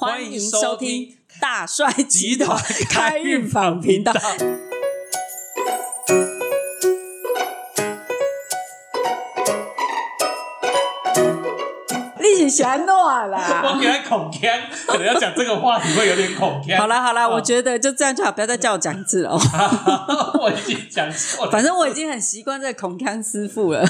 [0.00, 2.58] 欢迎收听大帅集团
[2.88, 4.10] 开运坊频道。
[12.18, 13.62] 你是想暖啦？
[13.62, 14.50] 我给他恐腔，
[14.86, 16.78] 可能要讲这个话题会有点恐腔。
[16.78, 19.38] 好啦好啦，哦我觉得就这样就好，不要再叫我讲一次了哦。
[20.40, 21.52] 我已经讲错了。
[21.52, 23.84] 反正我已经很习惯这个孔康师傅了。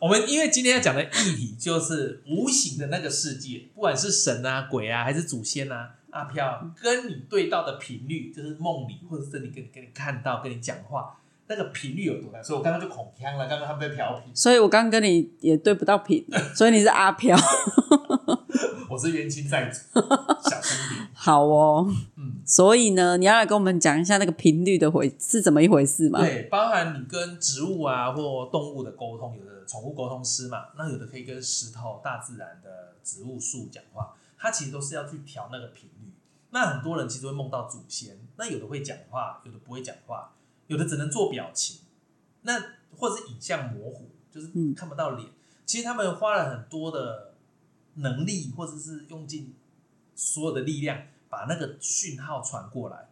[0.00, 11.18] 我们因为今天要讲的议题就是无形的那个世界，不管是神啊、鬼啊，还是祖先啊、阿飘，跟你对到的频率，就是梦里或者是你跟你跟你看到、跟你讲话
[11.48, 12.42] 那个频率有多大。
[12.42, 16.24] 所以我刚刚就恐腔了，刚刚他们在调频，所以我刚刚跟你也对不到频，
[16.56, 17.36] 所以你是阿飘。
[18.88, 20.00] 我是冤亲债主，
[20.50, 21.06] 小心点。
[21.12, 26.18] 好哦，嗯，所以呢，你要来跟我们讲一下那个频率的回是怎么一回事吗？
[26.20, 36.12] 对，包含你跟植物啊或动物的沟通，有的宠物沟通师嘛，那有的可以跟石头、大自然的植物树讲话，它其实都是要去调那个频率。
[36.50, 40.32] 那很多人其实会梦到祖先，那有的会讲话，有的不会讲话，
[40.66, 41.82] 有的只能做表情，
[42.42, 42.60] 那
[42.96, 45.30] 或者是影像模糊，就是嗯看不到脸。
[45.64, 47.34] 其实他们花了很多的
[47.94, 49.54] 能力，或者是用尽
[50.16, 53.08] 所有的力量，把那个讯号传过来，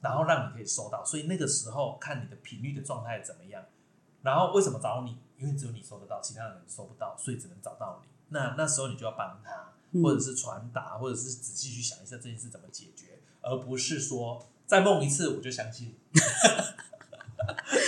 [0.00, 1.04] 然后让你可以收到。
[1.04, 3.64] 所以那个时候看你的频率的状态怎么样，
[4.22, 5.16] 然后为什么找你？
[5.42, 8.08] 因为只有你收得到，其他人收不到，所以只能找到你。
[8.28, 15.96] 那那时候你就要帮他，嗯或者是传达，或者是仔细去想一下这件事怎么解决，而不是说再梦一次我就相信。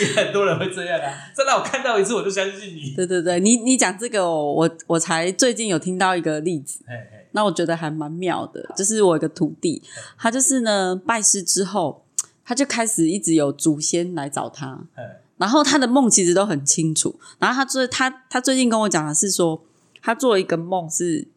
[0.00, 2.92] 也很多人会这样啊，再让我看到一次我就相信你。
[2.97, 8.69] 对对对，你你讲这个、哦，我我才最近有听到一个例子，嘿嘿，那我觉得还蛮妙的。
[8.77, 9.80] 就是我一个徒弟，
[10.19, 12.05] 他就是呢拜师之后，
[12.44, 15.05] 他就开始一直有祖先来找他，嘿
[15.37, 17.19] 然后他的梦其实都很清楚。
[17.39, 19.65] 然后他最他他最近跟我讲的是说，
[20.03, 21.29] 他做了一个梦是，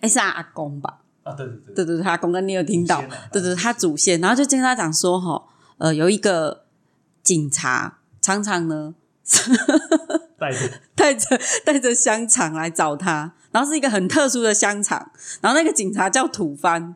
[0.00, 0.98] 哎是他阿公吧？
[1.22, 1.84] 啊，对对对。
[1.84, 3.02] 对对阿公跟你有听到？
[3.32, 5.44] 对对，他祖先，然后就跟他讲说，哈，
[5.78, 6.64] 呃，有一个
[7.22, 8.94] 警察常常呢
[10.38, 10.58] 带着。
[10.94, 15.10] 带着带着香肠来找他，然后是一个很特殊的香肠，
[15.40, 16.94] 然后那个警察叫土番，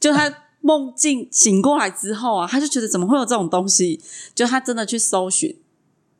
[0.00, 0.32] 就他
[0.64, 4.00] 梦境醒过来之后啊，他就觉得怎么会有这种东西，
[4.34, 5.54] 就他真的去搜寻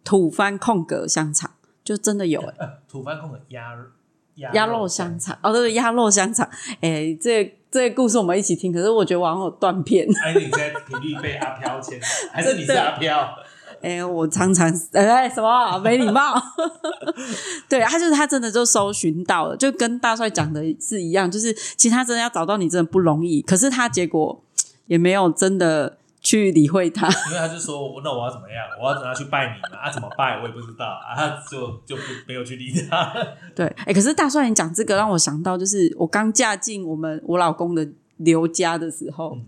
[0.05, 1.50] 土番空格香肠，
[1.82, 2.44] 就真的有、
[2.87, 3.72] 土番空格鸭
[4.34, 6.47] 鸭鸭肉香肠，哦对对，鸭肉香肠，
[6.83, 10.06] 哎，这個这个故事我们一起听，可是我觉得我好像有断片。
[10.22, 11.99] 哎，你现在频率被阿飘牵，
[12.31, 13.34] 还是你是阿飘？
[13.84, 16.34] 哎、我常常哎、什么啊没礼貌？
[17.69, 24.43] 对，他就是他真的就搜寻到了，就跟大帅讲的是一样，就是其实他真的要找到你真的不容易，可是他结果
[24.87, 27.06] 也没有真的去理会他。
[27.28, 28.65] 因为他就说，那我要怎么样？
[28.83, 29.78] 我要怎么样去拜你嘛？
[29.78, 33.12] 啊，怎么拜我也不知道啊，他就就不没有去理他。
[33.55, 39.45] 对，哎、可是大帅你讲这个让我想到，就是我刚嫁进我们我老公的刘家的时候，嗯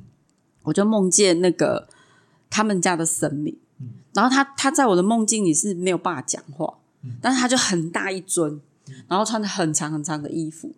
[0.65, 1.87] 我就梦见那个
[2.51, 8.61] 他们家的神明，嗯然后他他在我的梦境里是没有办法讲话，嗯但是他就很大一尊，
[9.09, 10.73] 然后穿着很长很长的衣服，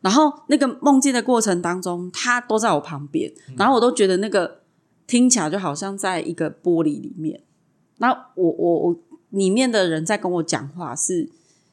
[0.00, 4.60] 然后那个梦境的过程当中，他都在我旁边，嗯然后我都觉得那个
[5.06, 7.40] 听起来就好像在一个玻璃里面，
[7.98, 8.96] 那我我我
[9.30, 11.28] 里面的人在跟我讲话是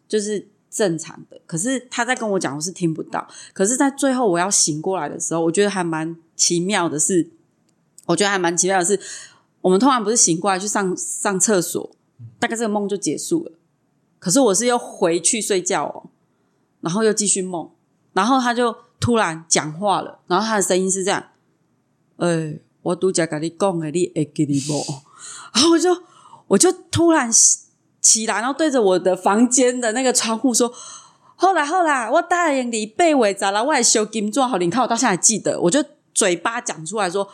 [0.07, 7.29] 就是正常的，可是他在跟我讲我是听不到，可是，在最后我要醒过来的时候，我觉得还蛮奇妙的是，
[8.05, 8.97] 我觉得还蛮奇妙的是，
[9.61, 11.95] 我们通常不是醒过来去上上厕所，
[12.39, 13.51] 大概这个梦就结束了。
[14.17, 16.09] 可是我是又回去睡觉哦，
[16.81, 17.69] 然后又继续梦，
[18.13, 21.23] 然后他就突然讲话了，然后他的声音是这样
[22.17, 24.83] ：“哎、我拄则跟你讲的，你会记得不？”
[25.53, 25.89] 然后我就
[26.47, 27.31] 我就突然
[27.99, 30.71] 起来，然后对着我的房间的那个窗户说
[31.35, 35.83] ：“后来后来，我答应你八月十六我会收金纸，好，你看我到现在还记得，我就
[36.13, 37.27] 嘴巴讲出来说。”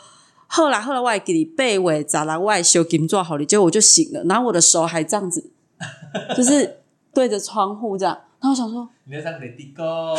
[0.48, 1.74] 后来，后来我还给你八月
[2.08, 5.50] 十六我会收金做好，了结果我就醒了，然后我的手还这样子，
[6.36, 6.80] 就是
[7.14, 10.16] 对着窗户这样，然后我想说，你要唱雷迪哥，哦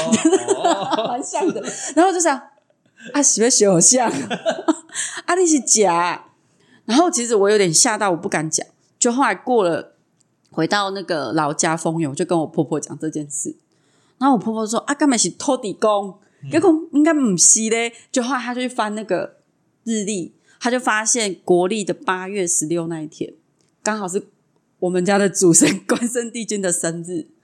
[1.09, 1.61] 蛮像的。
[1.95, 2.37] 然后我就想，
[3.13, 4.09] 啊，是不是学我像？
[5.25, 6.25] 啊，你是假？
[6.85, 8.65] 然后其实我有点吓到，我不敢讲。
[8.97, 9.93] 就后来过了，
[10.51, 13.55] 回到那个老家风油，就跟我婆婆讲这件事。
[14.17, 16.17] 然后我婆婆说：“啊，干嘛是托地工？
[16.51, 19.37] 结果应该不是嘞。”就后来她就去翻那个
[19.89, 23.33] 日历，他就发现国历的八月十六那一天，
[23.81, 24.27] 刚好是
[24.79, 27.27] 我们家的主神关圣帝君的生日。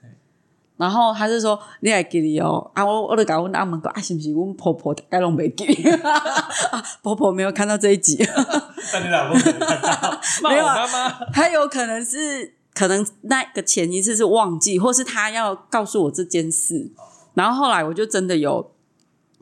[0.78, 5.64] 然后他就说：“你还记得哦？”啊，我我就搞问阿问讲：“啊，是不是阮婆婆大概拢袂记？”
[6.70, 8.22] 啊，婆婆没有看到这一集，
[8.92, 11.24] 但你老公可能看到，没有啊妈妈。
[11.32, 16.90] 他有可能是可能那个前一次是忘记，或是他要告诉我这件事。
[17.32, 18.70] 然后后来我就真的有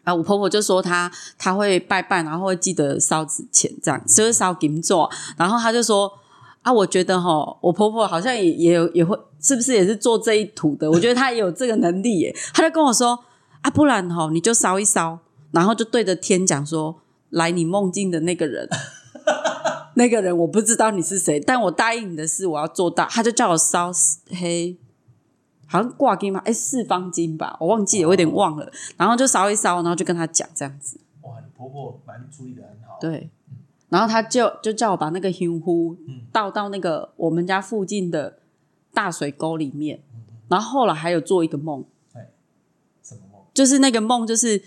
[0.05, 5.11] 啊，我婆婆就说她她会拜拜，然后会记得烧纸钱这样，就是烧金座。
[5.37, 6.13] 然后她就说
[6.63, 10.91] 啊，我觉得哈，我婆婆好像也也有也会，是不是也是做这一土的？
[10.91, 12.37] 我觉得她也有这个能力耶。
[12.53, 13.19] 她就跟我说
[13.63, 15.19] 啊，不然哈，你就烧一烧，
[15.51, 16.97] 然后就对着天讲说，
[17.31, 18.69] 来你梦境的那个人。
[19.97, 23.07] 那个人我不知道你是谁，但我答应你的事我要做到。
[23.09, 23.93] 他就叫我烧
[24.29, 24.77] 黑，
[25.75, 28.71] 好像挂金吧，哎，四方金吧，我忘记了，我有点忘了。
[28.97, 31.01] 然后就烧一烧，然后就跟他讲这样子。
[31.23, 32.97] 哇，你婆婆蛮注意的很好。
[33.01, 33.29] 对，
[33.89, 35.97] 然后他就就叫我把那个香壶
[36.31, 38.39] 倒到那个我们家附近的
[38.93, 40.01] 大水沟里面。
[40.47, 41.85] 然后后来还有做一个梦，
[43.03, 43.43] 什么梦？
[43.53, 44.63] 就是那个梦，就是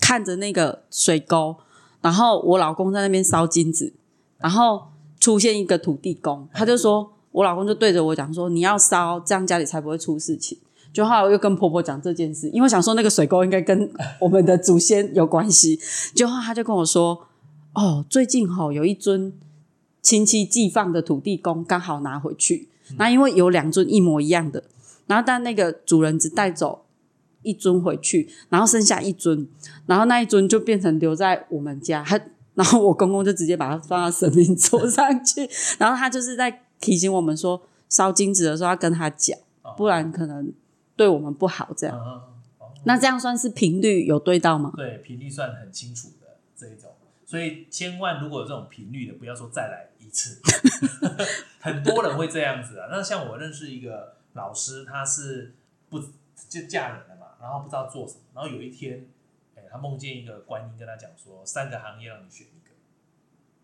[0.00, 1.54] 看着那个水沟，
[2.00, 3.94] 然后我老公在那边烧金子。
[4.38, 4.88] 然后
[5.20, 10.58] 出现一个土地公，他就说，我老公就对着我讲说，你要烧，这样家里才不会出事情。
[10.92, 13.90] 就后来我又跟婆婆讲这件事，因为想说那个水沟应该跟
[14.20, 15.78] 我们的祖先有关系。
[16.14, 17.26] 就后他就跟我说，
[17.74, 19.32] 哦，最近哈有一尊
[20.00, 24.64] 亲戚寄放的土地公刚好拿回去，那因为有两尊一模一样的，
[25.06, 26.86] 然后但那个主人只带走
[27.42, 29.46] 一尊回去，然后剩下一尊，
[29.86, 32.20] 然后那一尊就变成留在我们家，他。
[32.54, 35.48] 然后我公公就直接把它放到神明桌上去，
[35.78, 39.38] 然后他就是在提醒我们说，烧金子的时候要跟他讲，
[39.76, 40.52] 不然可能
[40.96, 41.70] 对我们不好。
[41.76, 42.22] 这样，
[42.84, 44.72] 那这样算是频率有对到吗？
[44.76, 46.90] 对，频率算很清楚的这一种，
[47.26, 50.40] 所以千万如果有这种频率的，不要说再来一次。
[51.60, 52.88] 很多人会这样子啊。
[52.90, 55.54] 那像我认识一个老师，他是
[55.88, 56.00] 不
[56.48, 59.06] 就嫁人了嘛，然后不知道做什么，然后有一天。
[59.70, 62.72] 他梦见一个观音跟他讲说，三个行业让你选一个，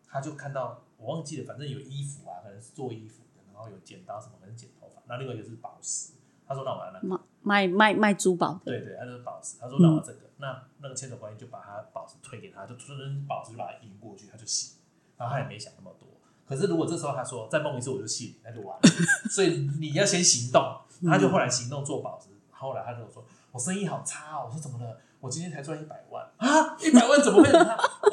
[0.06, 6.14] 他就看到我忘记了，反正有衣服啊，可能是做衣服的，然后有剪刀什么，可能剪头发，那另外一个是宝石。
[6.46, 9.56] 他说那我要那卖卖卖卖珠宝的，对对，他就是宝石。
[9.60, 14.78] 他说那我这个，那那个千手观音就把他宝石推给他，就突然宝石就把他引过去，他就醒。
[15.18, 16.08] 然后他也没想那么多。
[16.46, 18.82] 可是如果这时候他说再梦一次我就信，那就完了。
[19.30, 20.80] 所以你要先行动。
[21.06, 24.44] 他就后来行动做宝石，后来他就说我生意好差哦。
[24.46, 24.98] 我说怎么了？
[25.20, 26.76] 我今天才赚一百万啊！
[26.78, 27.50] 一百万怎么会？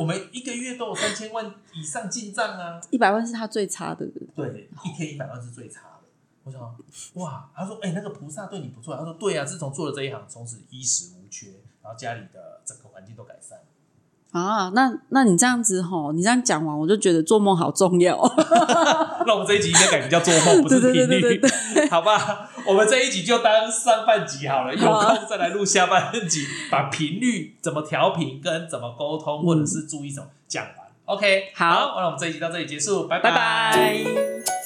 [0.01, 2.81] 我们一个月都有三千万以上进账啊！
[2.89, 4.03] 一百万是他最差的，
[4.35, 6.07] 对，一天一百万是最差的。
[6.43, 6.59] 我想，
[7.13, 7.47] 哇！
[7.55, 11.49] 他说：“哎，那个菩萨对你不错。”他说：“对啊，自从做了这一行，从此衣食无缺，
[11.83, 13.59] 然后家里的整个环境都改善。”
[14.31, 18.15] 啊，那那你这样子吼，你这样讲完，我就觉得做梦好重要。
[19.27, 21.41] 那我们这一集应该改名叫做梦，不是频率，
[21.91, 22.49] 好吧？
[22.65, 30.75] 我们这一集就当上半集好了，有空再来录下半集，把频率怎么调频、跟怎么沟通，或者是注意什么讲完。
[31.05, 34.60] OK，好，那我们这一集到这里结束，拜拜拜。